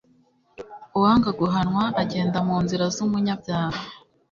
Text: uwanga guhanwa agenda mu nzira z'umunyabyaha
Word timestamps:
uwanga 0.97 1.29
guhanwa 1.39 1.83
agenda 2.01 2.37
mu 2.47 2.55
nzira 2.63 2.85
z'umunyabyaha 2.95 3.79